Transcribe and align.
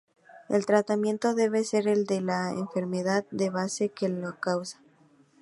El 0.49 0.65
tratamiento 0.65 1.35
debe 1.35 1.63
ser 1.63 1.87
el 1.87 2.07
de 2.07 2.21
la 2.21 2.49
enfermedad 2.53 3.23
de 3.29 3.51
base 3.51 3.89
que 3.89 4.09
lo 4.09 4.35
causa. 4.39 4.79